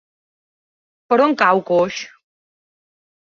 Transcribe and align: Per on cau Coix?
Per 1.11 1.19
on 1.27 1.37
cau 1.43 1.61
Coix? 1.69 1.99